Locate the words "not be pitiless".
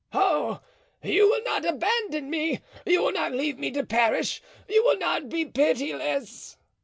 4.97-6.57